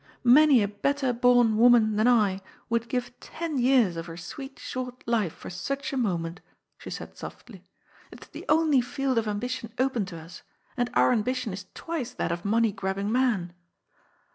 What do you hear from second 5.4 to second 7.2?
such a moment," she said